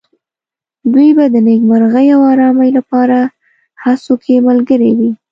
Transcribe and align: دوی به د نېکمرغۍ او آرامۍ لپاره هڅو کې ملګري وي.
دوی 0.93 1.09
به 1.17 1.25
د 1.33 1.35
نېکمرغۍ 1.47 2.07
او 2.15 2.21
آرامۍ 2.33 2.69
لپاره 2.77 3.17
هڅو 3.83 4.13
کې 4.23 4.43
ملګري 4.47 4.91
وي. 4.97 5.11